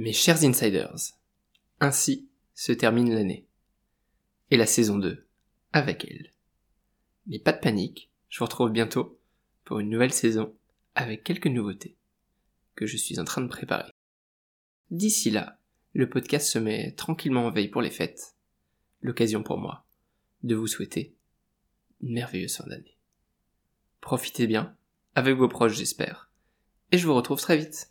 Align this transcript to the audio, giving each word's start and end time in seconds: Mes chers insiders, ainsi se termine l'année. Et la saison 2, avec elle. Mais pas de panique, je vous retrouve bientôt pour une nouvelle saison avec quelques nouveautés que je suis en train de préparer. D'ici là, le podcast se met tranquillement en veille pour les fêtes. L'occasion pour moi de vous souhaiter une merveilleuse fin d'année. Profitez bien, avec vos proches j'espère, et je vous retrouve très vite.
Mes 0.00 0.12
chers 0.12 0.44
insiders, 0.44 1.18
ainsi 1.80 2.28
se 2.54 2.70
termine 2.70 3.12
l'année. 3.12 3.48
Et 4.52 4.56
la 4.56 4.64
saison 4.64 4.96
2, 4.96 5.26
avec 5.72 6.06
elle. 6.08 6.30
Mais 7.26 7.40
pas 7.40 7.50
de 7.50 7.58
panique, 7.58 8.08
je 8.28 8.38
vous 8.38 8.44
retrouve 8.44 8.70
bientôt 8.70 9.18
pour 9.64 9.80
une 9.80 9.90
nouvelle 9.90 10.12
saison 10.12 10.54
avec 10.94 11.24
quelques 11.24 11.48
nouveautés 11.48 11.96
que 12.76 12.86
je 12.86 12.96
suis 12.96 13.18
en 13.18 13.24
train 13.24 13.40
de 13.40 13.48
préparer. 13.48 13.90
D'ici 14.92 15.32
là, 15.32 15.58
le 15.94 16.08
podcast 16.08 16.46
se 16.48 16.60
met 16.60 16.92
tranquillement 16.92 17.46
en 17.46 17.50
veille 17.50 17.66
pour 17.66 17.82
les 17.82 17.90
fêtes. 17.90 18.36
L'occasion 19.00 19.42
pour 19.42 19.58
moi 19.58 19.84
de 20.44 20.54
vous 20.54 20.68
souhaiter 20.68 21.16
une 22.02 22.12
merveilleuse 22.12 22.54
fin 22.54 22.68
d'année. 22.68 22.96
Profitez 24.00 24.46
bien, 24.46 24.76
avec 25.16 25.34
vos 25.34 25.48
proches 25.48 25.74
j'espère, 25.74 26.30
et 26.92 26.98
je 26.98 27.06
vous 27.08 27.14
retrouve 27.14 27.40
très 27.40 27.56
vite. 27.56 27.90